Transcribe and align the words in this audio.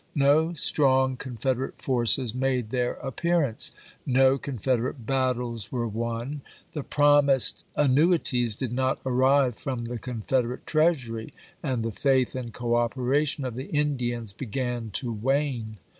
No 0.15 0.53
strong 0.55 1.15
Confederate 1.15 1.79
forces 1.79 2.33
made 2.33 2.71
their 2.71 2.93
appearance; 2.93 3.69
no 4.03 4.35
Confederate 4.39 5.05
battles 5.05 5.71
were 5.71 5.87
won; 5.87 6.41
the 6.73 6.81
promised 6.81 7.63
annuities 7.75 8.55
did 8.55 8.73
not 8.73 8.99
arrive 9.05 9.55
from 9.55 9.85
the 9.85 9.99
Confederate 9.99 10.65
Treasury; 10.65 11.35
and 11.61 11.83
the 11.83 11.91
faith 11.91 12.33
and 12.33 12.51
cooperation 12.51 13.45
of 13.45 13.53
the 13.53 13.69
Indians 13.69 14.33
began 14.33 14.89
to 14.93 15.13
wane. 15.13 15.77